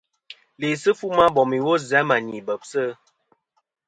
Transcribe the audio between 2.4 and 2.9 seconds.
bebsɨ.